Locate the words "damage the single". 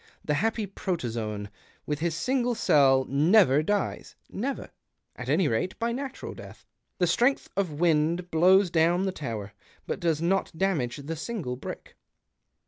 10.57-11.55